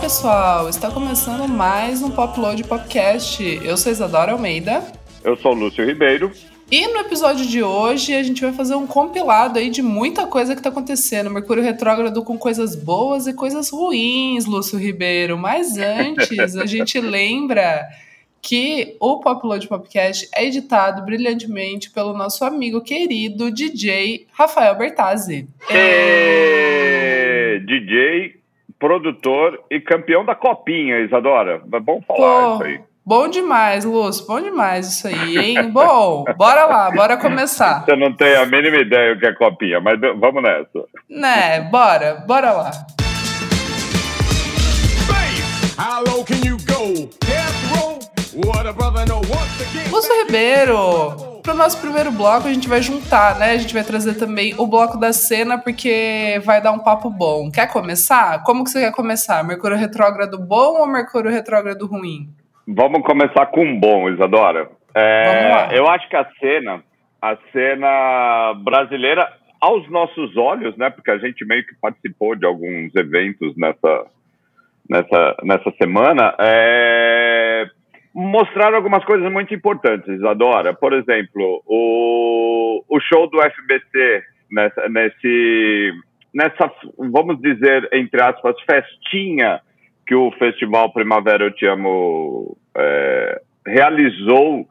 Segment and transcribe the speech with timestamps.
[0.00, 0.66] pessoal!
[0.66, 3.44] Está começando mais um Popload Podcast.
[3.62, 4.82] Eu sou Isadora Almeida.
[5.22, 6.32] Eu sou Lúcio Ribeiro.
[6.70, 10.56] E no episódio de hoje a gente vai fazer um compilado aí de muita coisa
[10.56, 11.28] que tá acontecendo.
[11.28, 15.36] Mercúrio retrógrado com coisas boas e coisas ruins, Lúcio Ribeiro.
[15.36, 17.86] Mas antes, a gente lembra
[18.40, 25.46] que o Popload Podcast é editado brilhantemente pelo nosso amigo querido DJ Rafael Bertazzi.
[25.68, 27.60] É...
[27.66, 28.39] DJ
[28.80, 31.62] produtor e campeão da copinha, Isadora.
[31.72, 32.80] É bom falar Pô, isso aí.
[33.04, 34.26] Bom demais, Lúcio.
[34.26, 35.70] Bom demais isso aí, hein?
[35.70, 37.84] bom, bora lá, bora começar.
[37.84, 40.84] Você não tem a mínima ideia o que é copinha, mas vamos nessa.
[41.08, 42.70] Né, bora, bora lá.
[49.90, 53.50] Lúcio Ribeiro, pro nosso primeiro bloco, a gente vai juntar, né?
[53.50, 57.50] A gente vai trazer também o bloco da cena, porque vai dar um papo bom.
[57.50, 58.44] Quer começar?
[58.44, 59.42] Como que você quer começar?
[59.42, 62.28] Mercúrio retrógrado bom ou Mercúrio retrógrado ruim?
[62.68, 64.70] Vamos começar com um bom, Isadora.
[64.94, 66.84] É, eu acho que a cena,
[67.20, 69.28] a cena brasileira,
[69.60, 70.88] aos nossos olhos, né?
[70.88, 74.06] Porque a gente meio que participou de alguns eventos nessa,
[74.88, 77.66] nessa, nessa semana, é,
[78.14, 80.74] mostraram algumas coisas muito importantes, Isadora.
[80.74, 85.92] Por exemplo, o, o show do FBC nessa, nesse,
[86.34, 89.60] nessa, vamos dizer, entre aspas, festinha
[90.06, 94.66] que o Festival Primavera Eu Te Amo é, realizou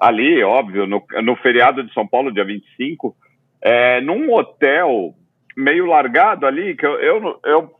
[0.00, 3.14] ali, óbvio, no, no feriado de São Paulo, dia 25,
[3.62, 5.14] é, num hotel
[5.56, 7.79] meio largado ali, que eu, eu, eu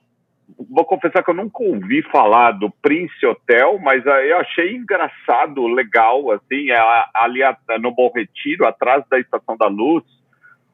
[0.59, 6.31] vou confessar que eu nunca ouvi falar do Prince Hotel, mas eu achei engraçado, legal,
[6.31, 6.79] assim, é
[7.15, 7.41] ali
[7.81, 10.05] no Bom Retiro, atrás da Estação da Luz,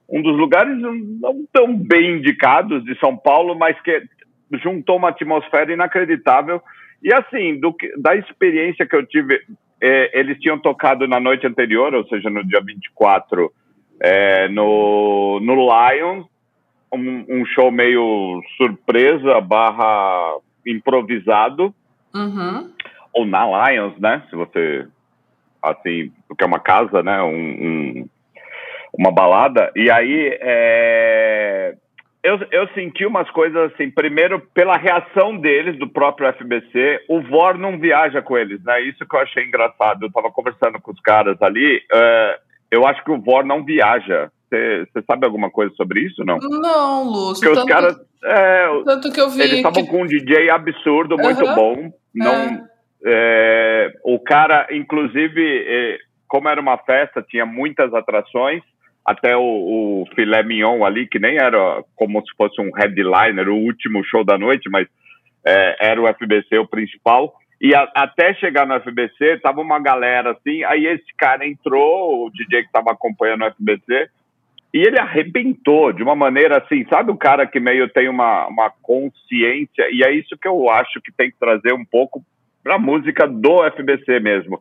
[0.08, 4.02] um dos lugares não tão bem indicados de São Paulo, mas que
[4.62, 6.62] juntou uma atmosfera inacreditável.
[7.02, 9.40] E assim, do que, da experiência que eu tive,
[9.82, 13.52] é, eles tinham tocado na noite anterior, ou seja, no dia 24,
[14.00, 16.26] é, no, no Lions,
[16.96, 21.74] um, um show meio surpresa barra improvisado.
[22.14, 22.70] Uhum.
[23.12, 24.22] Ou na Lions, né?
[24.28, 24.86] Se você
[25.62, 27.22] assim, porque é uma casa, né?
[27.22, 28.08] Um, um,
[28.98, 29.70] uma balada.
[29.74, 31.74] E aí é...
[32.22, 37.58] eu, eu senti umas coisas assim, primeiro pela reação deles, do próprio FBC, o VOR
[37.58, 38.80] não viaja com eles, né?
[38.82, 40.04] Isso que eu achei engraçado.
[40.04, 42.38] Eu tava conversando com os caras ali, é...
[42.70, 44.30] eu acho que o VOR não viaja.
[44.48, 46.38] Você sabe alguma coisa sobre isso, não?
[46.38, 47.44] Não, Lúcio.
[47.44, 47.96] Porque os caras.
[48.24, 49.42] É, tanto que eu vi.
[49.42, 49.90] Eles estavam que...
[49.90, 51.54] com um DJ absurdo, muito uhum.
[51.54, 51.92] bom.
[52.14, 52.64] Não, é.
[53.04, 58.62] É, o cara, inclusive, é, como era uma festa, tinha muitas atrações.
[59.04, 63.54] Até o, o, filé mignon ali, que nem era como se fosse um headliner, o
[63.54, 64.88] último show da noite, mas
[65.46, 67.32] é, era o FBC o principal.
[67.60, 70.64] E a, até chegar no FBC, tava uma galera assim.
[70.64, 74.10] Aí esse cara entrou, o DJ que estava acompanhando o FBC,
[74.72, 78.70] e ele arrebentou de uma maneira assim, sabe o cara que meio tem uma, uma
[78.82, 82.22] consciência, e é isso que eu acho que tem que trazer um pouco
[82.62, 84.60] para a música do FBC mesmo.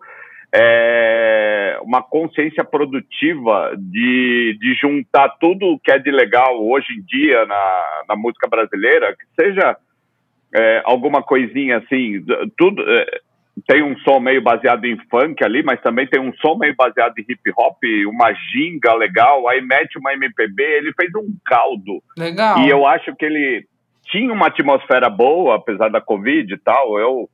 [0.54, 7.46] É uma consciência produtiva de, de juntar tudo que é de legal hoje em dia
[7.46, 9.76] na, na música brasileira, que seja
[10.56, 12.24] é, alguma coisinha assim,
[12.58, 12.82] tudo.
[12.88, 13.22] É,
[13.68, 17.18] tem um som meio baseado em funk ali, mas também tem um som meio baseado
[17.18, 17.78] em hip hop,
[18.08, 22.04] uma ginga legal, aí mete uma MPB, ele fez um caldo.
[22.18, 22.60] Legal.
[22.60, 23.66] E eu acho que ele
[24.06, 27.00] tinha uma atmosfera boa, apesar da Covid e tal.
[27.00, 27.30] Eu,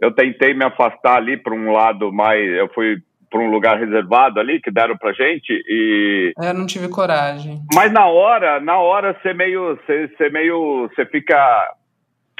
[0.00, 2.46] eu tentei me afastar ali para um lado mais.
[2.54, 2.98] Eu fui
[3.30, 7.60] para um lugar reservado ali que deram pra gente e é, eu não tive coragem
[7.74, 11.34] mas na hora na hora você meio você meio você fica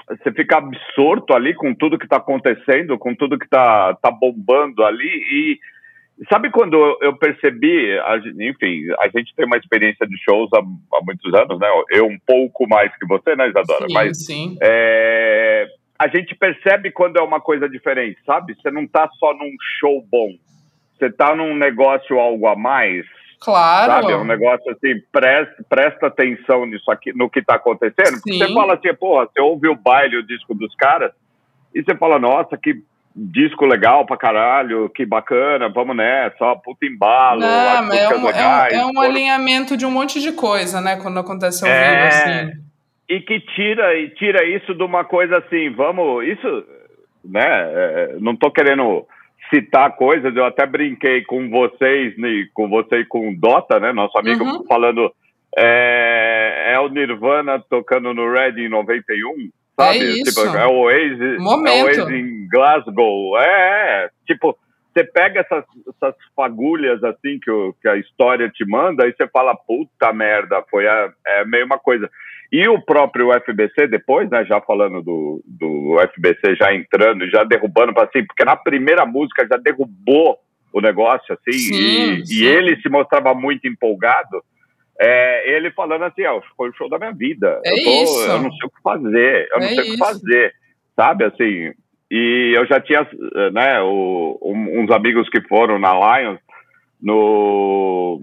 [0.08, 4.84] você fica absorto ali com tudo que está acontecendo, com tudo que está tá bombando
[4.84, 5.08] ali.
[5.08, 5.58] E
[6.28, 7.98] sabe quando eu percebi,
[8.40, 11.68] enfim, a gente tem uma experiência de shows há, há muitos anos, né?
[11.90, 13.86] Eu um pouco mais que você, né, Isadora?
[13.86, 14.58] Sim, Mas sim.
[14.62, 15.66] É,
[15.98, 18.54] a gente percebe quando é uma coisa diferente, sabe?
[18.54, 20.34] Você não está só num show bom,
[20.98, 23.06] você está num negócio algo a mais
[23.40, 23.92] Claro.
[23.92, 24.12] Sabe?
[24.12, 28.20] É um negócio assim, presta, presta atenção nisso aqui, no que está acontecendo.
[28.22, 31.12] Porque você fala assim, porra, você ouve o baile, o disco dos caras,
[31.74, 32.82] e você fala, nossa, que
[33.16, 38.74] disco legal pra caralho, que bacana, vamos nessa, ó, puta embalo, Não, é um, legais,
[38.74, 41.90] é um, é um alinhamento de um monte de coisa, né, quando acontece ao é...
[41.90, 42.64] vivo, assim.
[43.08, 46.64] E que tira, e tira isso de uma coisa assim, vamos, isso,
[47.24, 49.06] né, é, não tô querendo
[49.54, 53.92] citar coisas, eu até brinquei com vocês, né, com você e com o Dota, né,
[53.92, 54.64] nosso amigo, Uhum.
[54.66, 55.12] falando
[55.56, 59.50] é, é o Nirvana tocando no Red em 91.
[59.78, 59.98] sabe?
[59.98, 60.24] É isso.
[60.24, 61.68] Tipo, é o Oasis, Momento.
[61.76, 63.38] é o Oasis em Glasgow.
[63.38, 64.56] É, é, tipo,
[64.92, 69.26] você pega essas, essas fagulhas assim que, o, que a história te manda e você
[69.28, 72.08] fala, puta merda, foi a, é meio uma coisa.
[72.54, 77.92] E o próprio FBC depois, né, já falando do, do FBC já entrando, já derrubando
[77.98, 80.38] assim, porque na primeira música já derrubou
[80.72, 82.34] o negócio assim, sim, e, sim.
[82.34, 84.40] e, ele se mostrava muito empolgado.
[85.00, 87.60] É, ele falando assim, ó, foi o show da minha vida.
[87.64, 89.88] É eu, tô, eu não sei o que fazer, eu não é sei isso.
[89.88, 90.54] o que fazer,
[90.94, 91.24] sabe?
[91.24, 91.72] Assim,
[92.08, 93.04] e eu já tinha,
[93.52, 96.38] né, o, um, uns amigos que foram na Lions
[97.02, 98.20] no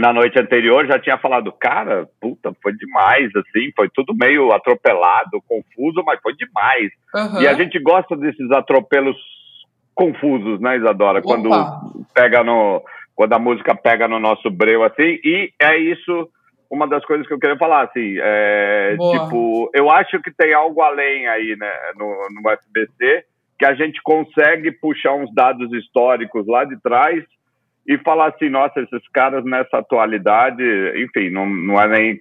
[0.00, 5.42] na noite anterior já tinha falado, cara, puta, foi demais, assim, foi tudo meio atropelado,
[5.46, 6.90] confuso, mas foi demais.
[7.14, 7.42] Uhum.
[7.42, 9.16] E a gente gosta desses atropelos
[9.94, 11.18] confusos, né, Isadora?
[11.18, 11.28] Opa.
[11.28, 11.50] Quando
[12.14, 12.82] pega no.
[13.14, 16.28] Quando a música pega no nosso breu, assim, e é isso
[16.70, 20.80] uma das coisas que eu queria falar, assim, é, tipo, eu acho que tem algo
[20.80, 23.24] além aí, né, no, no FBC,
[23.58, 27.24] que a gente consegue puxar uns dados históricos lá de trás
[27.86, 30.62] e falar assim, nossa, esses caras nessa atualidade,
[30.96, 32.20] enfim, não, não é nem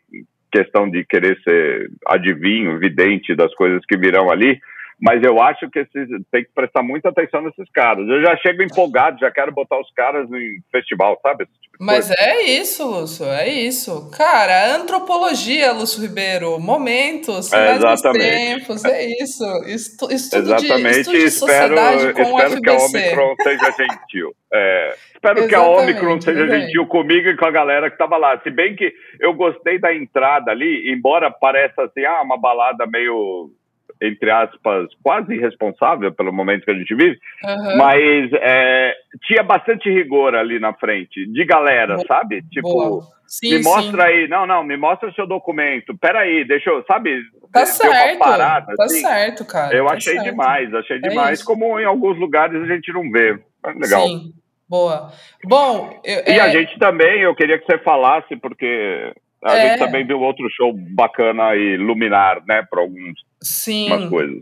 [0.51, 4.59] questão de querer ser adivinho, vidente das coisas que virão ali,
[5.01, 8.07] mas eu acho que esses, tem que prestar muita atenção nesses caras.
[8.07, 11.45] Eu já chego empolgado, já quero botar os caras em festival, sabe?
[11.45, 12.21] Tipo mas coisa.
[12.21, 14.11] é isso, Lúcio, é isso.
[14.11, 18.25] Cara, antropologia, Lúcio Ribeiro, momentos, é, exatamente.
[18.25, 19.45] tempos, é isso.
[19.65, 20.93] Estu, estudo exatamente.
[20.93, 24.35] de, estudo de sociedade espero, com espero o que a Omicron seja gentil.
[24.51, 28.37] É, espero que a Omicron seja gentil comigo e com a galera que estava lá.
[28.41, 33.51] Se bem que eu gostei da entrada ali, embora pareça assim, ah, uma balada meio
[34.01, 37.77] entre aspas, quase irresponsável pelo momento que a gente vive, uhum.
[37.77, 38.93] mas é,
[39.25, 42.07] tinha bastante rigor ali na frente, de galera, Boa.
[42.07, 42.41] sabe?
[42.49, 44.07] Tipo, sim, me mostra sim.
[44.07, 47.21] aí, não, não, me mostra o seu documento, peraí, deixa eu, sabe?
[47.51, 49.01] Tá certo, parada, tá assim.
[49.01, 49.75] certo, cara.
[49.75, 50.25] Eu tá achei certo.
[50.25, 53.37] demais, achei é demais, como em alguns lugares a gente não vê.
[53.75, 54.07] Legal.
[54.07, 54.33] Sim.
[54.69, 55.11] Boa.
[55.43, 56.39] Bom, eu, e é...
[56.39, 59.11] a gente também, eu queria que você falasse, porque
[59.43, 59.69] a é.
[59.69, 63.87] gente também viu outro show bacana e luminar, né, para alguns Sim.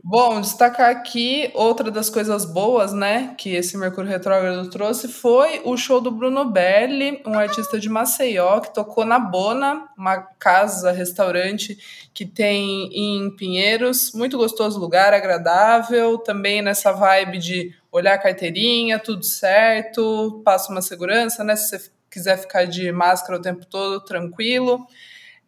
[0.03, 5.77] Bom, destacar aqui outra das coisas boas, né, que esse Mercúrio Retrógrado trouxe foi o
[5.77, 11.77] show do Bruno Belli, um artista de Maceió que tocou na Bona, uma casa, restaurante
[12.11, 18.97] que tem em Pinheiros, muito gostoso lugar, agradável, também nessa vibe de olhar a carteirinha,
[18.97, 24.03] tudo certo, passa uma segurança, né, se você quiser ficar de máscara o tempo todo,
[24.03, 24.87] tranquilo.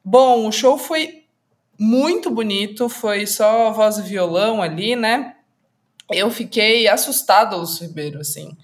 [0.06, 1.24] Bom, o show foi
[1.80, 5.36] muito bonito, foi só voz e violão ali, né?
[6.12, 8.58] Eu fiquei assustada, Lúcio Ribeiro, assim,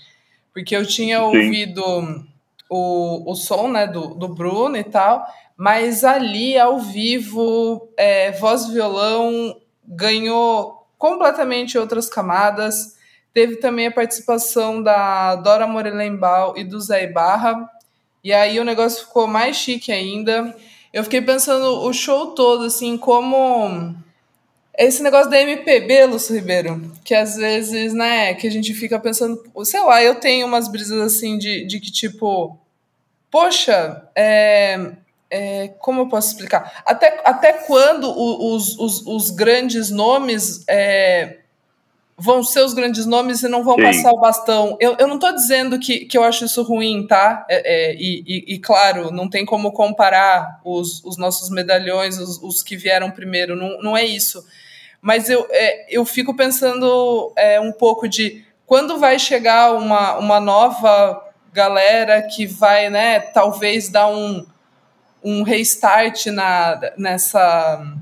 [0.53, 1.23] porque eu tinha Sim.
[1.23, 2.25] ouvido
[2.69, 5.25] o, o som, né, do, do Bruno e tal,
[5.55, 12.95] mas ali, ao vivo, é, voz e violão ganhou completamente outras camadas.
[13.33, 17.69] Teve também a participação da Dora Morelenbaum e do Zé Ibarra,
[18.21, 20.53] e aí o negócio ficou mais chique ainda.
[20.95, 23.93] Eu fiquei pensando o show todo, assim, como
[24.77, 29.43] esse negócio da MPB, Lúcio Ribeiro, que às vezes, né, que a gente fica pensando,
[29.65, 32.57] sei lá, eu tenho umas brisas assim de, de que tipo,
[33.29, 34.93] poxa, é,
[35.29, 36.81] é, como eu posso explicar?
[36.85, 41.39] Até, até quando os, os, os grandes nomes é,
[42.17, 43.83] vão ser os grandes nomes e não vão Sim.
[43.83, 44.77] passar o bastão.
[44.79, 47.45] Eu, eu não estou dizendo que, que eu acho isso ruim, tá?
[47.49, 52.63] É, é, e, e, claro, não tem como comparar os, os nossos medalhões, os, os
[52.63, 54.45] que vieram primeiro, não, não é isso.
[55.01, 60.39] Mas eu, é, eu fico pensando é, um pouco de quando vai chegar uma, uma
[60.39, 64.45] nova galera que vai, né, talvez dar um,
[65.23, 67.95] um restart na, nessa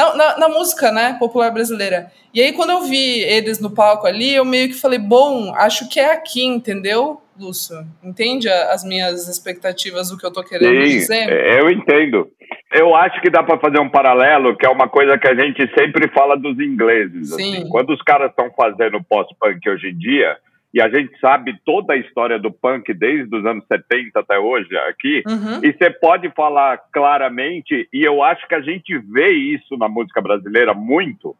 [0.00, 2.10] na, na, na, música, né, popular brasileira.
[2.32, 5.88] E aí, quando eu vi eles no palco ali, eu meio que falei, bom, acho
[5.88, 7.76] que é aqui, entendeu, Lúcio?
[8.02, 11.28] Entende as minhas expectativas, do que eu tô querendo Sim, dizer?
[11.28, 12.28] É, eu entendo.
[12.72, 15.68] Eu acho que dá para fazer um paralelo, que é uma coisa que a gente
[15.76, 17.32] sempre fala dos ingleses.
[17.32, 17.68] Assim.
[17.68, 20.36] Quando os caras estão fazendo pós-punk hoje em dia,
[20.72, 24.76] e a gente sabe toda a história do punk desde os anos 70 até hoje
[24.88, 25.60] aqui, uhum.
[25.62, 30.20] e você pode falar claramente, e eu acho que a gente vê isso na música
[30.20, 31.36] brasileira muito,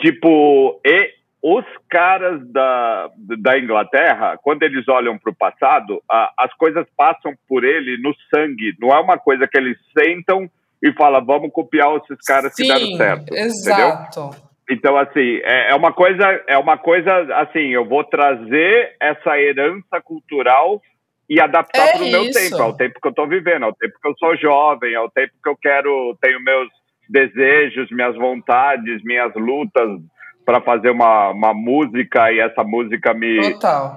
[0.00, 6.52] tipo, e os caras da, da Inglaterra, quando eles olham para o passado, a, as
[6.54, 10.50] coisas passam por ele no sangue, não é uma coisa que eles sentam
[10.82, 13.34] e falam, vamos copiar esses caras Sim, que deram certo.
[13.34, 14.20] Exato.
[14.20, 14.47] Entendeu?
[14.70, 20.00] Então, assim, é, é, uma coisa, é uma coisa, assim, eu vou trazer essa herança
[20.04, 20.82] cultural
[21.28, 23.94] e adaptar é para o meu tempo, ao tempo que eu estou vivendo, ao tempo
[24.00, 26.68] que eu sou jovem, ao tempo que eu quero, tenho meus
[27.08, 30.00] desejos, minhas vontades, minhas lutas
[30.44, 33.38] para fazer uma, uma música e essa música me,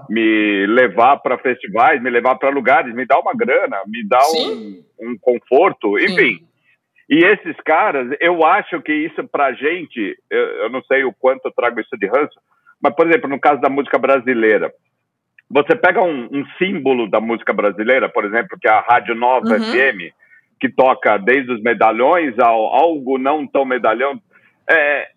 [0.10, 4.84] me levar para festivais, me levar para lugares, me dá uma grana, me dá um,
[5.00, 6.40] um, conforto, enfim.
[6.40, 6.51] Sim.
[7.12, 11.46] E esses caras, eu acho que isso pra gente, eu, eu não sei o quanto
[11.46, 12.40] eu trago isso de ranço,
[12.82, 14.72] mas, por exemplo, no caso da música brasileira,
[15.50, 19.46] você pega um, um símbolo da música brasileira, por exemplo, que é a Rádio Nova
[19.46, 19.60] uhum.
[19.60, 20.14] FM,
[20.58, 24.18] que toca desde os medalhões ao algo não tão medalhão,
[24.70, 25.10] é,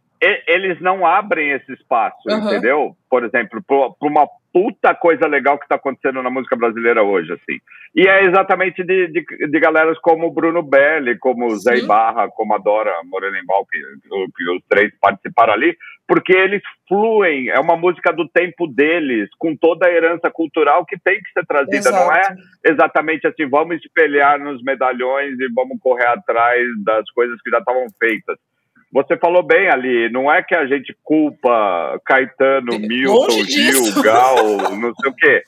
[0.46, 2.46] eles não abrem esse espaço, uhum.
[2.46, 2.96] entendeu?
[3.08, 7.58] Por exemplo, para uma puta coisa legal que está acontecendo na música brasileira hoje, assim.
[7.94, 12.28] E é exatamente de, de, de galeras como o Bruno Belli, como o Zé Barra,
[12.28, 15.76] como a Dora Morenenbaum, que, que os três participaram ali,
[16.06, 20.98] porque eles fluem, é uma música do tempo deles, com toda a herança cultural que
[20.98, 21.96] tem que ser trazida, Exato.
[21.96, 22.22] não é
[22.64, 27.86] exatamente assim, vamos espelhar nos medalhões e vamos correr atrás das coisas que já estavam
[27.98, 28.38] feitas
[28.94, 34.94] você falou bem ali, não é que a gente culpa Caetano, Milton, Gil, Gal, não
[34.94, 35.42] sei o quê.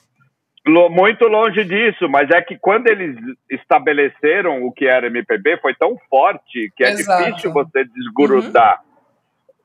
[0.91, 3.15] Muito longe disso, mas é que quando eles
[3.49, 7.23] estabeleceram o que era MPB, foi tão forte que é Exato.
[7.23, 8.81] difícil você desgrudar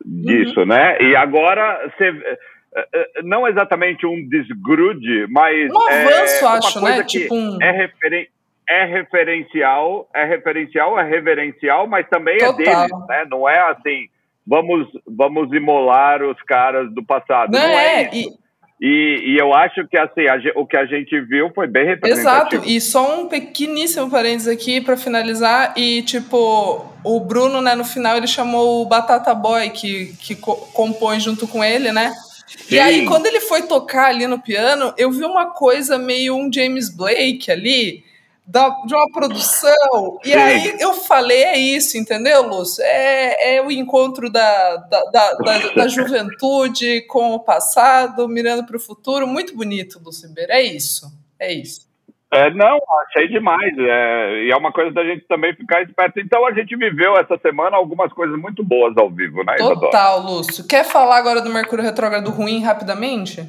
[0.07, 0.23] uhum.
[0.23, 0.67] disso, uhum.
[0.67, 1.03] né?
[1.03, 2.39] E agora você eh,
[2.95, 7.03] eh, não exatamente um desgrude, mas um avanço, é acho, né?
[7.03, 7.61] Tipo um...
[7.61, 8.31] é referente
[8.73, 12.61] é referencial, é referencial, é reverencial, mas também é Total.
[12.61, 13.27] é deles, né?
[13.31, 14.09] Não é assim,
[14.47, 17.53] vamos, vamos imolar os caras do passado.
[17.53, 18.39] Não, Não é, é isso.
[18.39, 18.43] E...
[18.85, 22.65] E, e, eu acho que assim, a, o que a gente viu foi bem representativo.
[22.65, 25.73] Exato, e só um pequeníssimo parênteses aqui para finalizar.
[25.77, 30.57] E tipo, o Bruno, né, no final, ele chamou o Batata Boy, que, que co
[30.75, 32.11] compõe junto com ele, né?
[32.45, 32.75] Sim.
[32.75, 36.53] E aí, quando ele foi tocar ali no piano, eu vi uma coisa meio um
[36.53, 38.03] James Blake ali
[38.47, 40.19] da, de uma produção.
[40.25, 42.83] E aí eu falei, é isso, entendeu, Lúcio?
[42.85, 48.77] É, é o encontro da, da, da, da, da juventude com o passado, mirando para
[48.77, 49.27] o futuro.
[49.27, 50.53] Muito bonito, Lúcio Ribeiro.
[50.53, 51.11] É isso.
[51.39, 51.91] É isso.
[52.33, 53.75] É, não, achei demais.
[53.79, 56.19] É, e é uma coisa da gente também ficar esperto.
[56.19, 60.35] Então a gente viveu essa semana algumas coisas muito boas ao vivo, né, Total, Isadora?
[60.35, 60.67] Lúcio.
[60.67, 63.47] Quer falar agora do Mercúrio Retrógrado ruim rapidamente?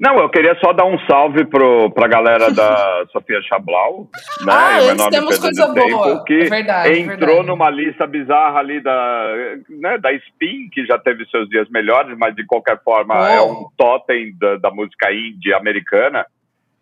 [0.00, 4.08] Não, eu queria só dar um salve para a galera da Sofia Chablau,
[4.44, 4.52] né?
[4.52, 6.24] Ah, eles temos coisa boa.
[6.24, 7.46] Que é verdade, entrou verdade.
[7.46, 9.34] numa lista bizarra ali da,
[9.68, 13.26] né, da Spin, que já teve seus dias melhores, mas de qualquer forma oh.
[13.26, 16.26] é um totem da, da música indie americana.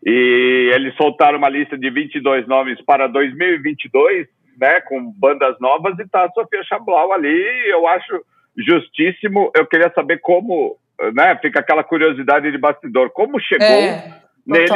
[0.04, 4.26] E eles soltaram uma lista de 22 nomes para 2022,
[4.60, 8.20] né, com bandas novas, e tá a Sofia Chablau ali, eu acho
[8.56, 9.50] justíssimo.
[9.56, 10.76] Eu queria saber como
[11.14, 13.10] né, fica aquela curiosidade de bastidor.
[13.10, 14.70] Como chegou é, neles?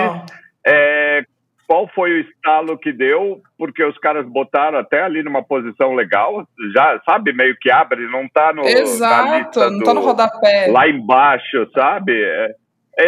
[0.66, 1.22] É,
[1.66, 3.42] qual foi o estalo que deu?
[3.58, 8.28] Porque os caras botaram até ali numa posição legal, já sabe, meio que abre, não
[8.28, 8.62] tá no.
[8.62, 10.68] Exato, não tá no rodapé.
[10.70, 12.12] Lá embaixo, sabe?
[12.14, 12.54] É,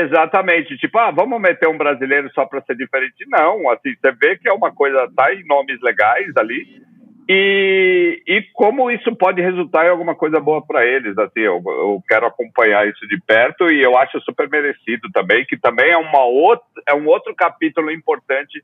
[0.03, 0.77] exatamente.
[0.77, 3.25] Tipo, ah, vamos meter um brasileiro só para ser diferente?
[3.29, 6.83] Não, assim, você vê que é uma coisa, tá em nomes legais ali
[7.33, 12.03] e, e como isso pode resultar em alguma coisa boa para eles, assim, eu, eu,
[12.09, 16.25] quero acompanhar isso de perto e eu acho super merecido também, que também é, uma
[16.25, 18.61] outra, é um outro capítulo importante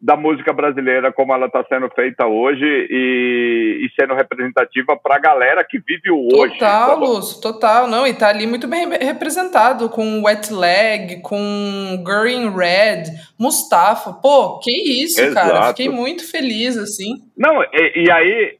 [0.00, 5.18] da música brasileira como ela está sendo feita hoje e, e sendo representativa para a
[5.18, 6.54] galera que vive o hoje.
[6.54, 7.88] Total, tá Lúcio, total.
[7.88, 14.12] Não, e tá ali muito bem representado com Wet Leg, com Green Red, Mustafa.
[14.12, 15.48] Pô, que isso, Exato.
[15.48, 15.68] cara.
[15.68, 17.14] Fiquei muito feliz, assim.
[17.36, 18.56] Não, e, e aí,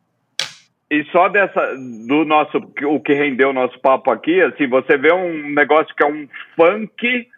[0.90, 1.74] e só dessa
[2.08, 6.02] do nosso o que rendeu o nosso papo aqui, assim, você vê um negócio que
[6.02, 6.26] é um
[6.56, 7.28] funk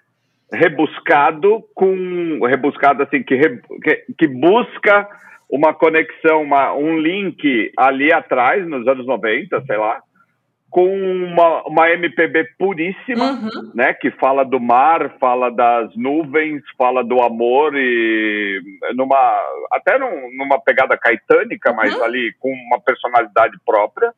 [0.53, 3.39] rebuscado com rebuscado assim que,
[3.83, 5.09] que, que busca
[5.49, 10.01] uma conexão, uma, um link ali atrás nos anos 90, sei lá,
[10.71, 13.73] com uma, uma MPB puríssima, uhum.
[13.75, 18.63] né, que fala do mar, fala das nuvens, fala do amor e
[18.95, 19.19] numa
[19.73, 21.77] até num, numa pegada caetânica, uhum.
[21.77, 24.13] mas ali com uma personalidade própria.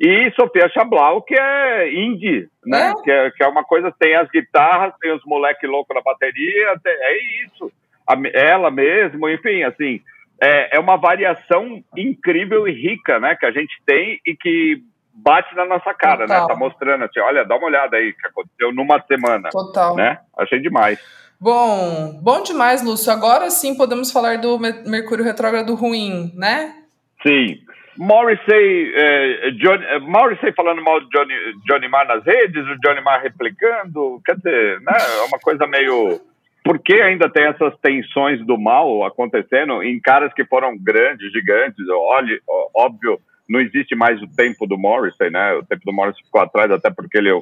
[0.00, 2.90] E Sofia Chablau, que é indie, né?
[2.90, 3.02] É.
[3.02, 6.74] Que, é, que é uma coisa, tem as guitarras, tem os moleque louco na bateria,
[6.82, 7.70] tem, é isso.
[8.08, 10.00] A, ela mesmo, enfim, assim,
[10.40, 13.36] é, é uma variação incrível e rica, né?
[13.36, 16.28] Que a gente tem e que bate na nossa cara, né?
[16.28, 16.42] Total.
[16.42, 16.48] né?
[16.48, 19.50] Tá mostrando assim, olha, dá uma olhada aí que aconteceu numa semana.
[19.50, 19.94] Total.
[19.96, 20.18] Né?
[20.38, 20.98] Achei demais.
[21.38, 23.12] Bom, bom demais, Lúcio.
[23.12, 26.74] Agora sim podemos falar do Mercúrio retrógrado ruim, né?
[27.22, 27.58] Sim.
[27.96, 31.34] Morrissey, eh, Johnny, eh, Morrissey falando mal de Johnny,
[31.66, 36.20] Johnny Marr nas redes, o Johnny Marr replicando, quer dizer, né, é uma coisa meio...
[36.62, 41.84] Por que ainda tem essas tensões do mal acontecendo em caras que foram grandes, gigantes,
[41.88, 42.38] olha,
[42.76, 43.18] óbvio,
[43.50, 45.54] não existe mais o tempo do Morrissey, né?
[45.54, 47.32] O tempo do Morrissey ficou atrás até porque ele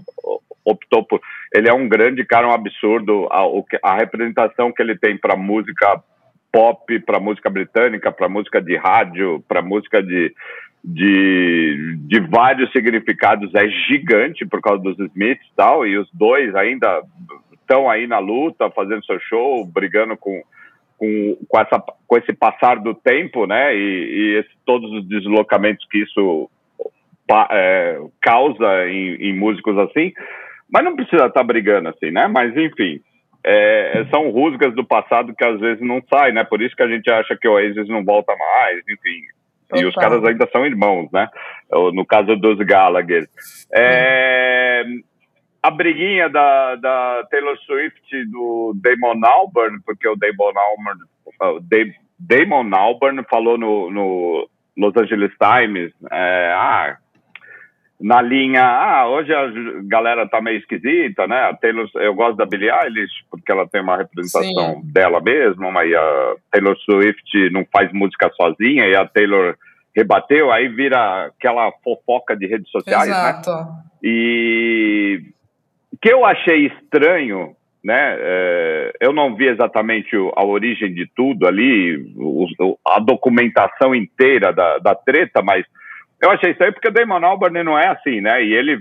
[0.65, 1.21] optou por.
[1.53, 3.29] Ele é um grande cara, um absurdo.
[3.31, 3.43] A,
[3.91, 6.03] a representação que ele tem para música
[6.59, 10.35] pop, para música britânica, para música de rádio, para música de,
[10.85, 13.55] de, de vários significados.
[13.55, 17.01] É gigante por causa dos Smiths e tal, e os dois ainda
[17.53, 20.43] estão aí na luta, fazendo seu show, brigando com,
[20.97, 25.87] com, com, essa, com esse passar do tempo, né, e, e esse, todos os deslocamentos
[25.89, 26.51] que isso
[27.53, 30.13] é, causa em, em, músicos assim,
[30.69, 33.01] mas não precisa estar tá brigando assim, né, mas enfim,
[33.45, 36.89] é, são rusgas do passado que às vezes não saem, né, por isso que a
[36.89, 39.23] gente acha que o Oasis não volta mais, enfim,
[39.75, 41.29] e os caras ainda são irmãos, né?
[41.93, 43.29] No caso dos Gallagher.
[43.71, 44.83] É,
[45.63, 53.23] a briguinha da, da Taylor Swift do Damon Albarn, porque o Damon Albarn, Damon Albarn
[53.29, 56.97] falou no, no Los Angeles Times, é, ah,
[58.01, 59.51] na linha, ah, hoje a
[59.85, 61.37] galera tá meio esquisita, né?
[61.49, 64.93] A Taylor, eu gosto da Billie Eilish porque ela tem uma representação Sim.
[64.93, 69.57] dela mesma, mas a Taylor Swift não faz música sozinha e a Taylor
[69.97, 73.15] rebateu, aí vira aquela fofoca de redes sociais, né?
[73.15, 73.51] Exato.
[73.51, 73.83] né?
[74.03, 75.23] E
[76.01, 78.17] que eu achei estranho, né?
[78.17, 82.15] É, eu não vi exatamente a origem de tudo ali,
[82.87, 85.65] a documentação inteira da, da treta, mas
[86.21, 88.43] eu achei isso aí porque o Damon Albarn não é assim, né?
[88.43, 88.81] E ele,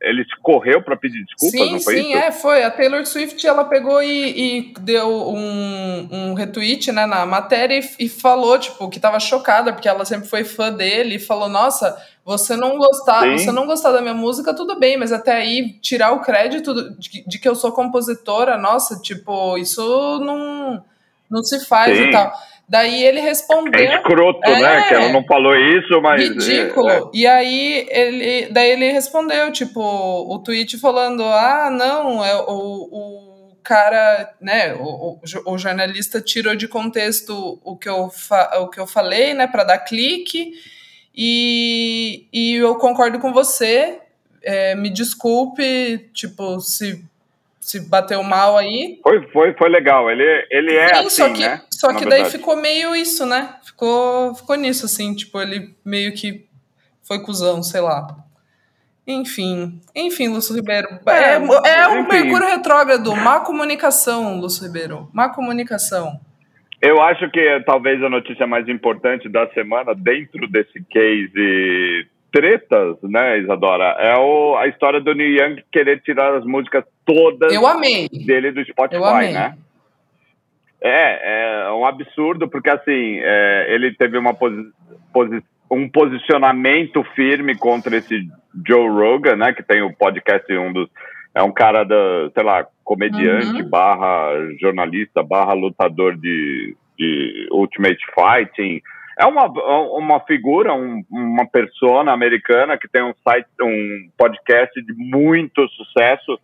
[0.00, 2.10] ele correu para pedir desculpas, sim, não foi sim, isso?
[2.10, 2.62] Sim, é, foi.
[2.62, 8.04] A Taylor Swift, ela pegou e, e deu um, um retweet né, na matéria e,
[8.06, 11.94] e, falou, tipo, que tava chocada, porque ela sempre foi fã dele, e falou, nossa,
[12.24, 13.36] você não gostar, sim.
[13.36, 17.28] você não gostar da minha música, tudo bem, mas até aí tirar o crédito de,
[17.28, 20.82] de que eu sou compositora, nossa, tipo, isso não,
[21.30, 22.04] não se faz sim.
[22.04, 22.32] e tal.
[22.70, 23.80] Daí ele respondeu.
[23.80, 24.82] É escroto, é, né?
[24.86, 26.22] Que ela não falou isso, mas.
[26.22, 26.88] Ridículo.
[26.88, 27.02] É, é.
[27.12, 33.56] E aí ele, daí ele respondeu, tipo, o tweet falando: ah, não, é o, o
[33.64, 34.72] cara, né?
[34.74, 39.48] O, o, jornalista tirou de contexto o que eu, fa, o que eu falei, né,
[39.48, 40.52] para dar clique.
[41.12, 43.98] E, e eu concordo com você.
[44.44, 47.04] É, me desculpe, tipo, se
[47.60, 48.98] se bateu mal aí.
[49.02, 50.10] Foi, foi, foi legal.
[50.10, 51.62] Ele, ele é Sim, assim, né?
[51.80, 53.54] Só que daí ficou meio isso, né?
[53.62, 56.44] Ficou, ficou nisso, assim, tipo, ele meio que
[57.02, 58.06] foi cuzão, sei lá.
[59.06, 60.86] Enfim, enfim, Lúcio Ribeiro.
[61.06, 61.36] É,
[61.68, 65.08] é, é um Mercúrio retrógrado, má comunicação, Lúcio Ribeiro.
[65.14, 66.20] Má comunicação.
[66.82, 73.38] Eu acho que talvez a notícia mais importante da semana, dentro desse case tretas, né,
[73.38, 73.96] Isadora?
[73.98, 77.50] É o, a história do Neil Young querer tirar as músicas todas
[78.26, 79.56] dele do Spotify, né?
[80.82, 84.70] É, é um absurdo, porque assim, é, ele teve uma posi
[85.12, 88.26] posi um posicionamento firme contra esse
[88.66, 89.52] Joe Rogan, né?
[89.52, 90.88] Que tem o podcast, um dos.
[91.32, 93.68] É um cara da, sei lá, comediante, uhum.
[93.68, 98.82] barra jornalista, barra lutador de, de Ultimate Fighting
[99.20, 104.94] é uma, uma figura, um, uma persona americana que tem um site, um podcast de
[104.94, 106.40] muito sucesso,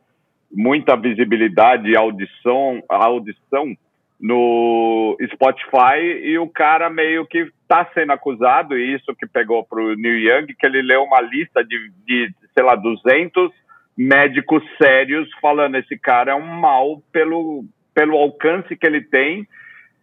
[0.52, 3.74] muita visibilidade e audição, audição
[4.20, 9.82] no Spotify e o cara meio que está sendo acusado, e isso que pegou para
[9.82, 13.50] o Neil Young, que ele leu uma lista de, de, sei lá, 200
[13.96, 19.46] médicos sérios falando esse cara é um mal pelo, pelo alcance que ele tem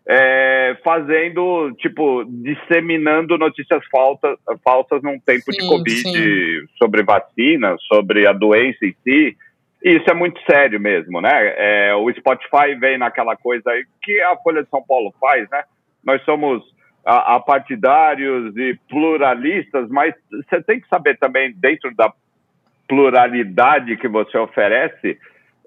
[0.06, 6.67] é, fazendo, tipo, disseminando notícias falsas, falsas num tempo sim, de Covid sim.
[6.78, 9.38] sobre vacina, sobre a doença em si.
[9.84, 11.32] Isso é muito sério mesmo, né?
[11.58, 13.69] É, o Spotify vem naquela coisa
[14.02, 15.63] que a Folha de São Paulo faz, né?
[16.04, 16.63] Nós somos
[17.06, 22.13] apartidários e pluralistas, mas você tem que saber também, dentro da
[22.88, 25.17] pluralidade que você oferece,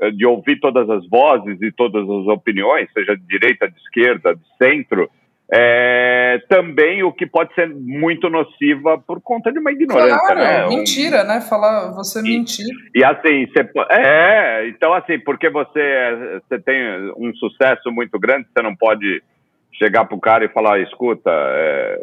[0.01, 4.35] eh, de ouvir todas as vozes e todas as opiniões, seja de direita, de esquerda,
[4.35, 5.11] de centro,
[5.53, 10.19] é, também o que pode ser muito nociva por conta de uma ignorância.
[10.19, 10.67] Claro, né?
[10.69, 11.27] mentira, um...
[11.27, 11.41] né?
[11.41, 12.67] Falar você e, mentir.
[12.95, 18.63] E assim, você, é, então assim, porque você, você tem um sucesso muito grande, você
[18.63, 19.23] não pode
[19.79, 21.99] chegar pro cara e falar, escuta, é,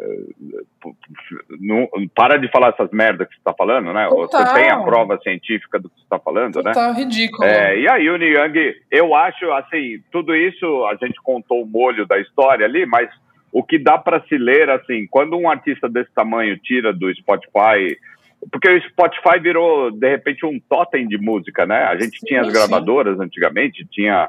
[1.60, 4.08] não, para de falar essas merdas que você está falando, né?
[4.08, 4.46] Total.
[4.46, 6.72] Você tem a prova científica do que você está falando, Total, né?
[6.72, 7.44] Total, ridículo.
[7.44, 12.06] É, e aí o Niang, eu acho, assim, tudo isso, a gente contou o molho
[12.06, 13.10] da história ali, mas
[13.54, 17.96] o que dá para se ler, assim, quando um artista desse tamanho tira do Spotify
[18.50, 21.84] porque o Spotify virou, de repente, um totem de música, né?
[21.84, 24.28] A gente tinha as gravadoras antigamente, tinha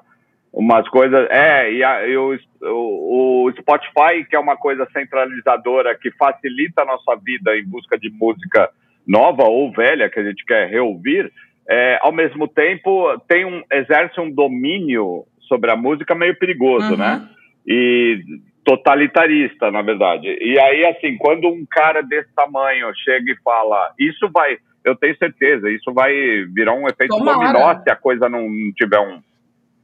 [0.54, 1.28] umas coisas.
[1.30, 6.84] É, e, a, e o, o, o, Spotify, que é uma coisa centralizadora que facilita
[6.84, 8.70] a nossa vida em busca de música
[9.06, 11.32] nova ou velha que a gente quer reouvir,
[11.70, 16.98] é, ao mesmo tempo tem um, exerce um domínio sobre a música meio perigoso, uhum.
[16.98, 17.28] né?
[17.68, 18.24] E
[18.65, 20.28] totalitarista, na verdade.
[20.41, 25.15] E aí, assim, quando um cara desse tamanho chega e fala, isso vai, eu tenho
[25.17, 26.12] certeza, isso vai
[26.54, 29.21] virar um efeito dominó se a coisa não, não tiver um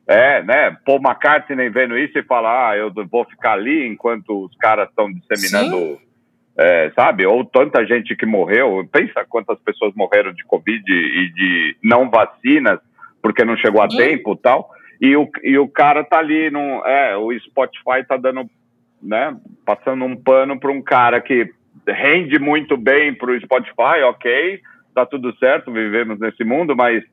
[0.08, 0.76] é, né?
[0.86, 5.10] Paul McCartney vendo isso e fala, ah, eu vou ficar ali enquanto os caras estão
[5.10, 6.00] disseminando,
[6.58, 7.26] é, sabe?
[7.26, 8.86] Ou tanta gente que morreu.
[8.92, 12.80] Pensa quantas pessoas morreram de Covid e de não vacinas
[13.22, 13.98] porque não chegou a Sim.
[13.98, 14.70] tempo tal.
[15.00, 18.50] E o, e o cara tá ali, no, é, o Spotify tá dando,
[19.02, 19.36] né?
[19.66, 21.50] Passando um pano para um cara que
[21.88, 24.62] rende muito bem para o Spotify, ok,
[24.94, 27.04] tá tudo certo, vivemos nesse mundo, mas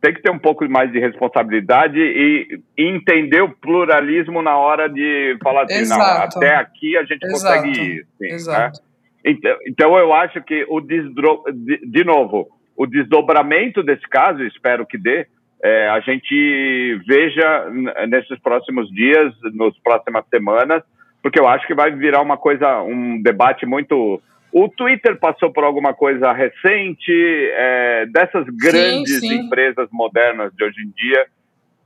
[0.00, 5.36] tem que ter um pouco mais de responsabilidade e, entender o pluralismo na hora de
[5.42, 6.00] falar assim, Exato.
[6.00, 7.32] não, até aqui a gente Exato.
[7.32, 8.06] consegue ir.
[8.18, 8.28] Sim, né?
[8.28, 8.80] Exato.
[8.80, 8.86] Né?
[9.24, 11.42] Então, então, eu acho que o desdro...
[11.52, 15.26] de, de, novo, o desdobramento desse caso, espero que dê,
[15.64, 17.70] é, a gente veja
[18.08, 20.82] nesses próximos dias, nas próximas semanas,
[21.26, 25.64] porque eu acho que vai virar uma coisa, um debate muito o Twitter passou por
[25.64, 29.34] alguma coisa recente, é, dessas grandes sim, sim.
[29.40, 31.26] empresas modernas de hoje em dia,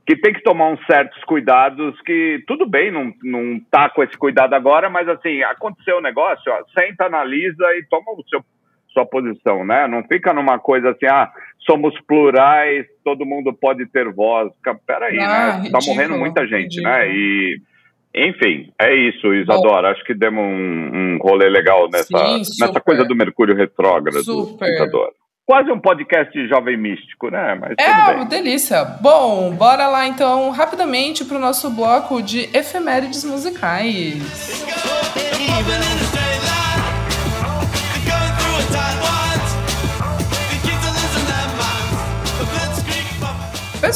[0.05, 4.15] que tem que tomar uns certos cuidados, que tudo bem, não, não tá com esse
[4.15, 8.45] cuidado agora, mas assim, aconteceu o um negócio, ó, senta, analisa e toma o seu,
[8.93, 9.87] sua posição, né?
[9.87, 11.31] Não fica numa coisa assim, ah,
[11.65, 14.51] somos plurais, todo mundo pode ter voz.
[14.85, 15.51] Peraí, ah, né?
[15.53, 16.83] Ridículo, tá morrendo muita gente, ridículo.
[16.83, 17.11] né?
[17.11, 17.61] E
[18.15, 19.87] enfim, é isso, Isadora.
[19.87, 24.23] Bom, Acho que demos um, um rolê legal nessa, sim, nessa coisa do Mercúrio retrógrado,
[24.23, 24.67] super.
[24.67, 25.11] Isadora.
[25.45, 27.55] Quase um podcast jovem místico, né?
[27.59, 28.85] Mas é, uma delícia.
[29.01, 34.63] Bom, bora lá então rapidamente para o nosso bloco de efemérides musicais.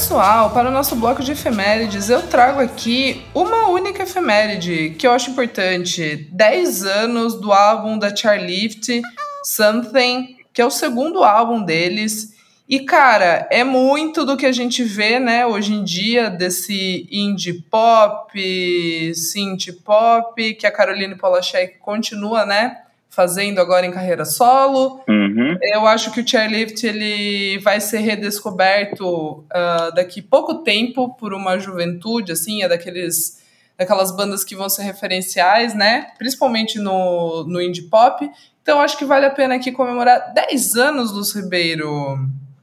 [0.06, 5.12] Pessoal, para o nosso bloco de efemérides, eu trago aqui uma única efeméride que eu
[5.12, 6.30] acho importante.
[6.32, 9.02] 10 anos do álbum da Charlift,
[9.44, 12.36] Something, que é o segundo álbum deles.
[12.70, 17.64] E, cara, é muito do que a gente vê, né, hoje em dia, desse indie
[17.64, 18.32] pop,
[19.16, 22.78] synth pop, que a Caroline Polachek continua, né,
[23.10, 25.02] fazendo agora em carreira solo.
[25.36, 25.58] Uhum.
[25.62, 31.60] Eu acho que o Chairlift ele vai ser redescoberto uh, daqui pouco tempo por uma
[31.60, 33.44] juventude, assim, é daqueles
[33.78, 36.08] daquelas bandas que vão ser referenciais, né?
[36.18, 38.26] Principalmente no, no indie pop.
[38.62, 42.18] Então acho que vale a pena aqui comemorar 10 anos, Lúcio Ribeiro.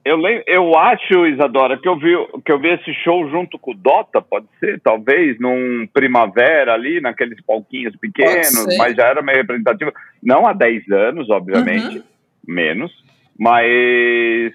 [0.04, 2.12] Eu, eu acho, Isadora, que eu, vi,
[2.44, 7.00] que eu vi esse show junto com o Dota, pode ser, talvez, num primavera ali,
[7.00, 9.92] naqueles palquinhos pequenos, mas já era meio representativo.
[10.20, 12.04] Não há 10 anos, obviamente, uhum.
[12.46, 12.92] Menos,
[13.38, 14.52] mas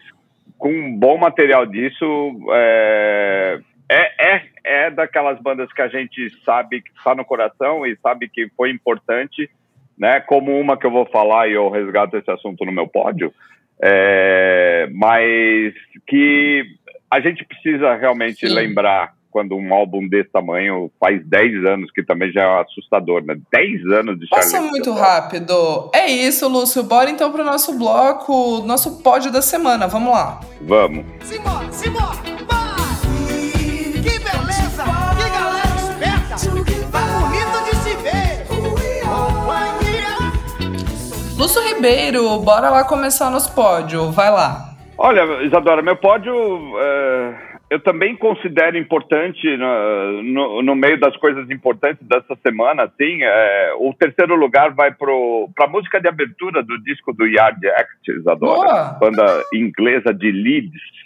[0.58, 6.82] com um bom material disso, é, é, é, é daquelas bandas que a gente sabe
[6.82, 9.50] que está no coração e sabe que foi importante,
[9.98, 10.20] né?
[10.22, 13.34] Como uma que eu vou falar e eu resgato esse assunto no meu pódio,
[13.82, 15.74] é, mas
[16.08, 16.66] que
[17.10, 18.54] a gente precisa realmente Sim.
[18.54, 23.38] lembrar quando um álbum desse tamanho faz 10 anos, que também já é assustador, né?
[23.52, 25.92] 10 anos de Passa muito rápido.
[25.94, 26.82] É isso, Lúcio.
[26.82, 29.86] Bora então para o nosso bloco, nosso pódio da semana.
[29.86, 30.40] Vamos lá.
[30.62, 31.06] Vamos.
[31.22, 32.18] Simbora, simbora!
[41.38, 44.12] Lúcio Ribeiro, bora lá começar nosso pódio.
[44.12, 44.74] Vai lá.
[44.98, 46.34] Olha, Isadora, meu pódio
[46.80, 52.84] é, eu também considero importante no, no, no, meio das coisas importantes dessa semana.
[52.84, 57.68] Assim, é, o terceiro lugar vai para a música de abertura do disco do Yard
[57.68, 58.98] Act, Isadora, Boa.
[59.00, 60.98] banda inglesa de Leeds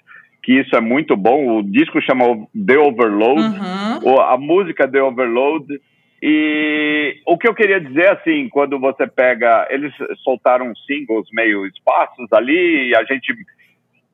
[0.43, 1.59] que isso é muito bom.
[1.59, 2.25] O disco chama
[2.65, 4.19] The Overload, uhum.
[4.19, 5.79] a música The Overload
[6.21, 9.67] e o que eu queria dizer, assim, quando você pega.
[9.71, 9.91] Eles
[10.23, 13.33] soltaram singles meio espaços ali, e a gente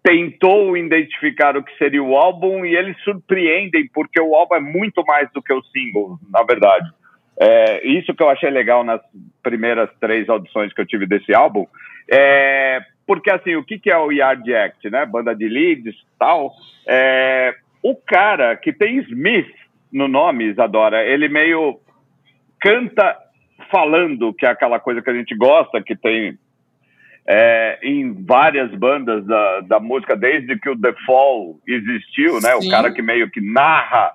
[0.08, 5.04] tentou identificar o que seria o álbum, e eles surpreendem, porque o álbum é muito
[5.06, 6.90] mais do que os singles, na verdade.
[7.38, 9.02] É, isso que eu achei legal nas
[9.44, 11.68] primeiras três audições que eu tive desse álbum.
[12.10, 15.06] É, porque, assim, o que, que é o Yard Act, né?
[15.06, 16.54] Banda de leads tal.
[16.88, 19.54] É, o cara que tem Smith
[19.92, 21.82] no nome, Isadora, ele meio
[22.62, 23.18] canta
[23.70, 26.38] falando, que é aquela coisa que a gente gosta, que tem
[27.28, 32.56] é, em várias bandas da, da música, desde que o The Fall existiu, né?
[32.56, 34.14] O cara que meio que narra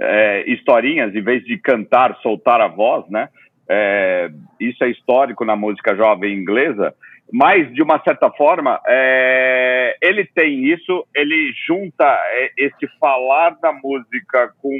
[0.00, 3.28] é, historinhas em vez de cantar, soltar a voz, né?
[3.68, 6.94] É, isso é histórico na música jovem inglesa,
[7.32, 13.72] mas de uma certa forma é, ele tem isso, ele junta é, esse falar da
[13.72, 14.74] música com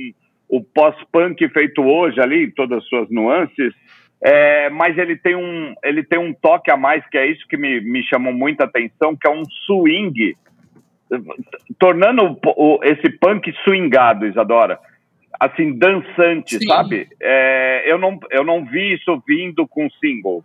[0.49, 3.75] o pós-punk feito hoje ali, todas as suas nuances,
[4.25, 7.57] é, mas ele tem, um, ele tem um toque a mais, que é isso que
[7.57, 10.35] me, me chamou muita atenção, que é um swing,
[11.79, 14.81] tornando o, esse punk swingado, Isadora
[15.41, 16.67] assim, dançante, Sim.
[16.67, 17.09] sabe?
[17.21, 20.45] É, eu, não, eu não vi isso vindo com singles.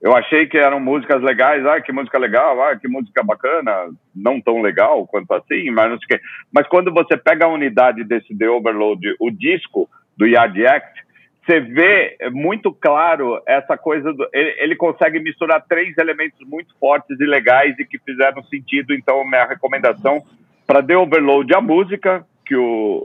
[0.00, 4.40] Eu achei que eram músicas legais, ah, que música legal, ah, que música bacana, não
[4.40, 6.20] tão legal quanto assim, mas não sei o quê.
[6.52, 11.00] Mas quando você pega a unidade desse The Overload, o disco do Yard Act,
[11.48, 17.18] você vê muito claro essa coisa, do, ele, ele, consegue misturar três elementos muito fortes
[17.18, 20.22] e legais e que fizeram sentido, então minha recomendação
[20.66, 23.02] para The Overload, a música, que o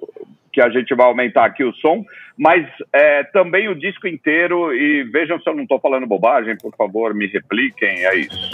[0.51, 2.05] que a gente vai aumentar aqui o som,
[2.37, 4.71] mas é, também o disco inteiro.
[4.71, 8.05] E vejam se eu não estou falando bobagem, por favor, me repliquem.
[8.05, 8.51] É isso.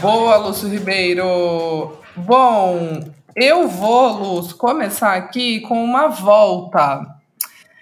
[0.00, 1.96] Boa, Lúcio Ribeiro.
[2.16, 3.00] Bom,
[3.36, 7.00] eu vou, Lúcio, começar aqui com uma volta.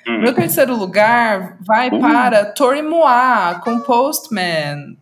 [0.06, 0.20] Hum.
[0.20, 2.00] Meu terceiro lugar vai uh.
[2.00, 4.96] para Tori Moa, com Postman.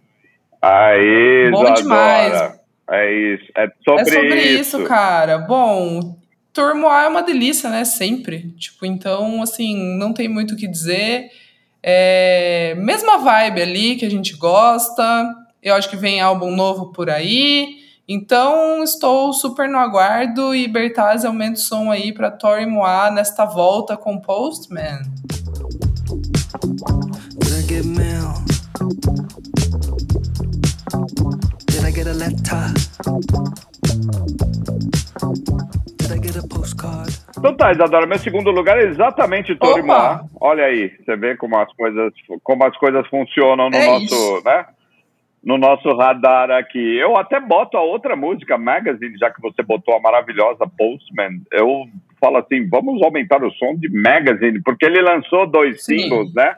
[0.61, 2.55] Aí, Bom demais.
[2.91, 3.45] É isso.
[3.57, 4.79] É sobre, é sobre isso.
[4.79, 4.85] isso.
[4.85, 5.39] cara.
[5.39, 6.17] Bom,
[6.53, 7.85] Tori Moa é uma delícia, né?
[7.85, 8.51] Sempre.
[8.59, 11.31] Tipo, então, assim, não tem muito o que dizer.
[11.83, 12.75] É...
[12.77, 15.35] Mesma vibe ali que a gente gosta.
[15.63, 17.79] Eu acho que vem álbum novo por aí.
[18.09, 23.45] Então, estou super no aguardo e Bertazzi aumenta o som aí para Tori Moa nesta
[23.45, 25.03] volta com Postman.
[37.37, 40.25] Então tá, Isadora, meu segundo lugar é exatamente Tori Moa.
[40.41, 44.43] Olha aí, você vê como as coisas, como as coisas funcionam no é nosso, isso.
[44.45, 44.65] né?
[45.43, 46.97] No nosso radar aqui.
[46.97, 51.41] Eu até boto a outra música, Magazine, já que você botou a maravilhosa Postman.
[51.53, 51.87] Eu
[52.21, 55.99] falo assim, vamos aumentar o som de Magazine, porque ele lançou dois Sim.
[55.99, 56.57] singles, né?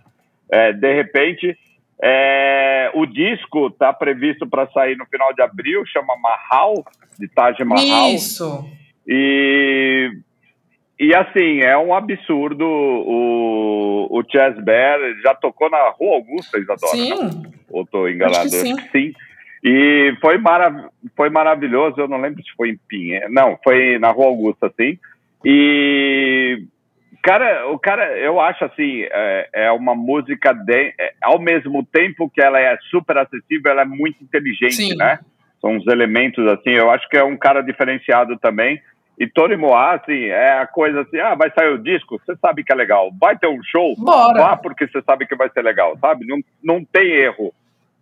[0.51, 1.57] É, de repente,
[2.03, 6.85] é, o disco está previsto para sair no final de abril, chama Mahal,
[7.19, 8.11] de Taj Mahal.
[8.11, 8.65] Isso.
[9.07, 10.11] E
[11.01, 12.67] e assim, é um absurdo.
[12.67, 16.93] O, o Chess Bear já tocou na Rua Augusta, Isadora.
[16.93, 17.43] Sim.
[17.71, 18.51] Ou tô enganado?
[18.51, 18.77] sim.
[18.93, 19.15] sim.
[19.65, 21.99] E foi, marav foi maravilhoso.
[21.99, 23.33] Eu não lembro se foi em Pinheiro.
[23.33, 24.99] Não, foi na Rua Augusta, sim.
[25.43, 26.65] E
[27.23, 32.29] cara, o cara, eu acho assim, é, é uma música de, é, ao mesmo tempo
[32.29, 34.97] que ela é super acessível, ela é muito inteligente, sim.
[34.97, 35.19] né?
[35.63, 36.73] São uns elementos assim.
[36.73, 38.79] Eu acho que é um cara diferenciado também.
[39.21, 42.65] E Tony Moá, assim, é a coisa assim, ah, vai sair o disco, você sabe
[42.65, 43.11] que é legal.
[43.21, 44.41] Vai ter um show, Bora.
[44.41, 46.27] vá porque você sabe que vai ser legal, sabe?
[46.27, 47.53] Não, não tem erro.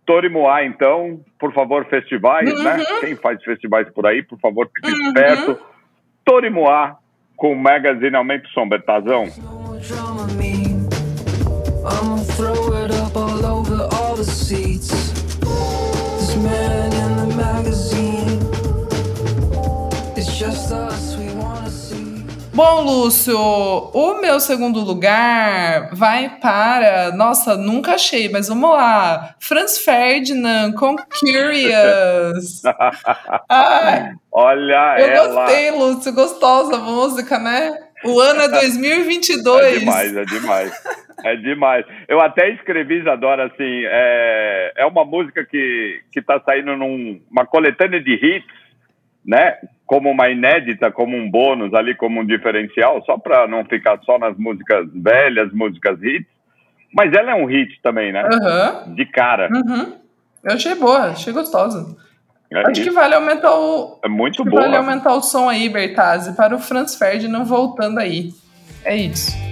[0.05, 2.71] Tony Moá, então, por favor, festivais, né?
[2.71, 2.77] uhum.
[2.77, 2.85] né?
[3.01, 5.07] Quem faz festivais por aí, por favor, fique uhum.
[5.07, 5.59] esperto.
[6.23, 6.95] Tony Moá,
[7.35, 9.25] com o Magazine Aumento Som, Betazão.
[11.81, 12.19] I'm
[22.59, 27.09] Bom, Lúcio, o meu segundo lugar vai para.
[27.15, 29.33] Nossa, nunca achei, mas vamos lá.
[29.39, 32.61] Franz Ferdinand com Curious.
[33.47, 35.25] Ai, Olha eu ela.
[35.25, 37.79] Eu gostei, Lúcio, gostosa a música, né?
[38.03, 39.65] O ano é 2022.
[39.65, 40.83] É demais, é demais.
[41.23, 41.85] É demais.
[42.09, 48.03] Eu até escrevi, Isadora, assim, é, é uma música que, que tá saindo numa coletânea
[48.03, 48.53] de hits,
[49.25, 49.55] né?
[49.89, 54.19] Como uma inédita, como um bônus ali, como um diferencial, só para não ficar só
[54.19, 56.29] nas músicas velhas, músicas hits.
[56.93, 58.23] Mas ela é um hit também, né?
[58.23, 58.93] Uhum.
[58.93, 59.49] De cara.
[59.51, 59.95] Uhum.
[60.43, 61.97] Eu achei boa, achei gostosa.
[62.51, 62.83] É Acho isso.
[62.83, 63.99] que vale aumentar o.
[64.03, 64.61] É muito boa.
[64.61, 68.29] Vale aumentar o som aí, Bertazzi, para o Franz Ferdinand voltando aí.
[68.85, 69.48] É isso.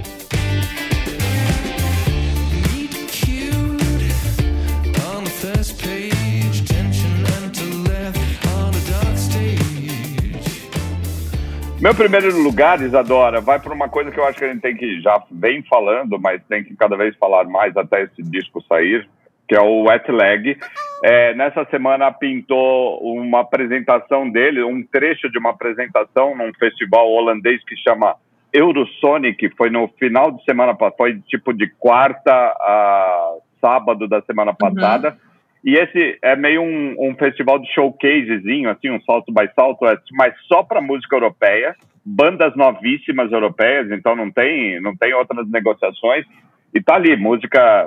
[11.80, 14.76] Meu primeiro lugar, Isadora, vai para uma coisa que eu acho que a gente tem
[14.76, 19.08] que já vem falando, mas tem que cada vez falar mais até esse disco sair,
[19.48, 20.58] que é o Wet Leg.
[21.04, 27.63] É, nessa semana pintou uma apresentação dele, um trecho de uma apresentação num festival holandês
[27.63, 28.16] que chama
[28.52, 34.52] Eurosonic, foi no final de semana passada, foi tipo de quarta a sábado da semana
[34.52, 34.58] uhum.
[34.58, 35.10] passada.
[35.10, 35.27] Uhum.
[35.68, 39.98] E esse é meio um, um, festival de showcasezinho, assim, um salto by salto, é,
[40.14, 41.76] mas só para música europeia,
[42.06, 46.26] bandas novíssimas europeias, então não tem, não tem outras negociações.
[46.74, 47.86] E tá ali, música,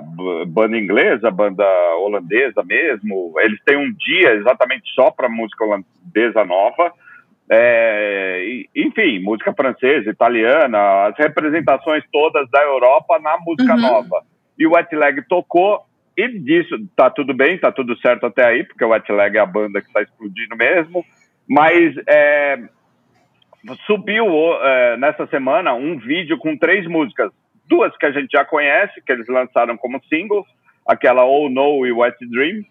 [0.48, 1.64] banda inglesa, banda
[1.96, 3.32] holandesa mesmo.
[3.38, 6.92] Eles têm um dia exatamente só para música holandesa nova.
[7.50, 13.80] É, enfim, música francesa, italiana, as representações todas da Europa na música uhum.
[13.80, 14.22] nova.
[14.58, 15.80] E o Wet Leg tocou
[16.26, 19.40] e disso tá tudo bem, tá tudo certo até aí, porque o Wet Leg é
[19.40, 21.04] a banda que está explodindo mesmo.
[21.48, 22.58] Mas é,
[23.86, 24.26] subiu
[24.62, 27.32] é, nessa semana um vídeo com três músicas
[27.70, 30.44] duas que a gente já conhece, que eles lançaram como singles,
[30.86, 32.64] aquela Oh No e Wet Dream,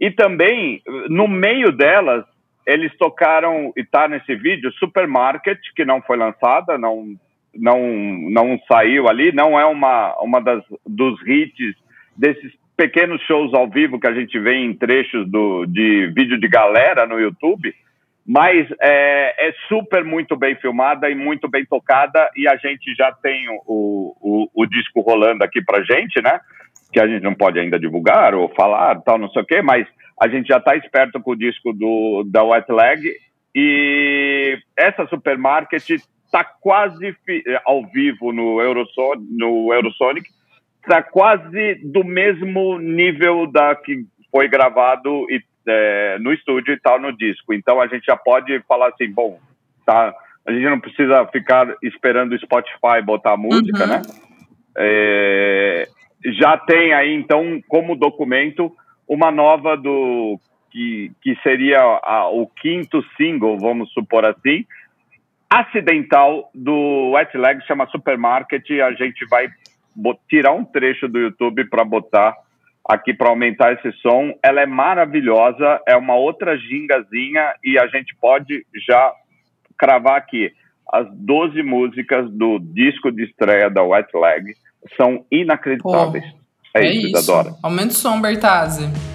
[0.00, 2.24] e também, no meio delas,
[2.64, 7.14] eles tocaram, e tá nesse vídeo, Supermarket, que não foi lançada, não,
[7.54, 7.80] não,
[8.30, 11.74] não saiu ali, não é uma, uma das, dos hits
[12.16, 16.48] desses pequenos shows ao vivo que a gente vê em trechos do, de vídeo de
[16.48, 17.74] galera no YouTube,
[18.26, 23.12] mas é, é, super muito bem filmada e muito bem tocada e a gente já
[23.12, 26.40] tem o, o, o disco rolando aqui pra gente, né?
[26.92, 29.86] Que a gente não pode ainda divulgar ou falar, tal, não sei o quê, mas
[30.20, 33.12] a gente já está esperto com o disco do, da Wet Leg
[33.54, 37.14] e essa supermarket está quase
[37.64, 40.28] ao vivo no, no Eurosonic,
[40.84, 47.00] está quase do mesmo nível da que foi gravado e é, no estúdio e tal
[47.00, 47.52] no disco.
[47.52, 49.38] Então a gente já pode falar assim, bom,
[49.84, 50.14] tá?
[50.46, 53.88] A gente não precisa ficar esperando o Spotify botar a música, uhum.
[53.88, 54.02] né?
[54.76, 55.88] É,
[56.38, 58.74] já tem aí então como documento
[59.08, 60.38] uma nova do
[60.70, 64.66] que, que seria a, o quinto single, vamos supor assim,
[65.48, 68.68] acidental do Wet Leg, chama Supermarket.
[68.82, 69.48] A gente vai
[70.28, 72.34] tirar um trecho do YouTube para botar
[72.88, 74.34] aqui para aumentar esse som.
[74.42, 79.12] Ela é maravilhosa, é uma outra gingazinha e a gente pode já
[79.78, 80.52] cravar aqui.
[80.92, 84.54] As 12 músicas do disco de estreia da Wet Leg
[84.96, 86.24] são inacreditáveis.
[86.24, 86.38] Pô,
[86.76, 87.54] é, é, isso, Isadora.
[87.62, 89.13] Aumenta o som, Bertazzi.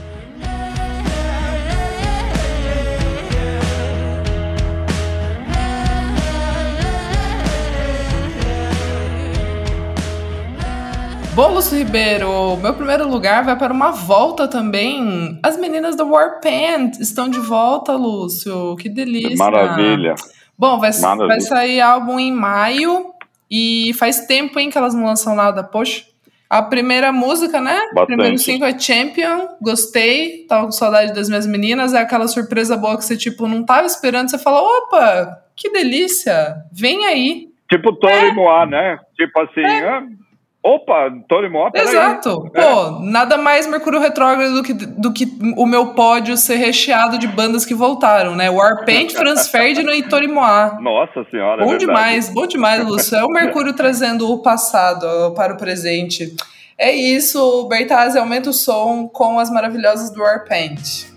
[11.40, 15.40] Bom, Lúcio Ribeiro, meu primeiro lugar vai para uma volta também.
[15.42, 18.76] As meninas do Warpaint estão de volta, Lúcio.
[18.76, 19.38] Que delícia.
[19.38, 20.16] Maravilha.
[20.58, 21.28] Bom, vai, Maravilha.
[21.30, 23.14] vai sair álbum em maio
[23.50, 25.64] e faz tempo, hein, que elas não lançam nada.
[25.64, 26.04] Poxa,
[26.50, 27.80] a primeira música, né?
[27.94, 28.08] Bastante.
[28.08, 31.94] Primeiro single é Champion, gostei, tava com saudade das minhas meninas.
[31.94, 34.30] É aquela surpresa boa que você, tipo, não tava esperando.
[34.30, 37.48] Você fala, opa, que delícia, vem aí.
[37.70, 38.34] Tipo Tony é.
[38.34, 39.00] Moá, né?
[39.16, 39.88] Tipo assim, é.
[39.88, 40.04] ah,
[40.62, 42.52] Opa, Tony Moore, Exato.
[42.54, 42.62] É.
[42.62, 47.28] Pô, nada mais Mercúrio Retrógrado do que, do que o meu pódio ser recheado de
[47.28, 48.50] bandas que voltaram, né?
[48.50, 50.84] Warpaint, Franz Ferdinand e Tony Moore.
[50.84, 53.18] Nossa senhora, é Bom é demais, bom demais, Lúcio.
[53.18, 56.36] É o Mercúrio trazendo o passado para o presente.
[56.78, 61.08] É isso, Bertazzi, aumenta o som com as maravilhosas do Warpaint.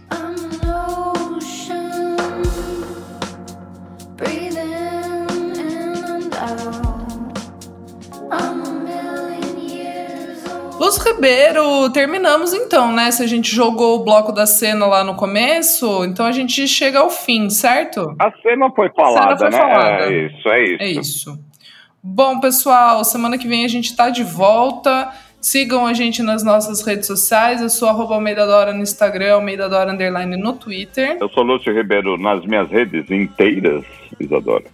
[10.92, 13.11] Luz Ribeiro, terminamos então, né?
[13.11, 16.98] Se a gente jogou o bloco da cena lá no começo, então a gente chega
[16.98, 18.14] ao fim, certo?
[18.18, 19.74] A cena foi falada, cena foi né?
[19.74, 20.05] Falada.
[20.05, 20.83] É isso, é isso.
[20.83, 21.44] É isso.
[22.02, 25.11] Bom, pessoal, semana que vem a gente tá de volta.
[25.40, 27.62] Sigam a gente nas nossas redes sociais.
[27.62, 31.16] Eu sou arroba Almeida Dora no Instagram, Almeida Dora Underline no Twitter.
[31.18, 33.83] Eu sou Lúcio Ribeiro nas minhas redes inteiras,
[34.20, 34.64] Isadora.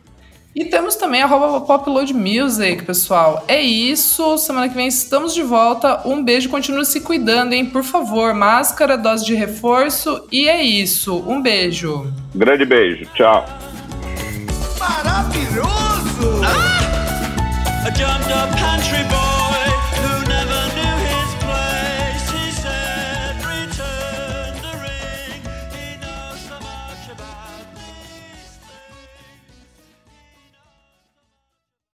[0.58, 3.44] E temos também a Popload Music, pessoal.
[3.46, 4.36] É isso.
[4.38, 6.02] Semana que vem estamos de volta.
[6.04, 7.64] Um beijo, continue se cuidando, hein?
[7.64, 10.26] Por favor, máscara, dose de reforço.
[10.32, 11.22] E é isso.
[11.28, 12.12] Um beijo.
[12.34, 13.06] Grande beijo.
[13.14, 13.46] Tchau.
[14.80, 16.40] Maravilhoso!
[16.44, 16.78] Ah!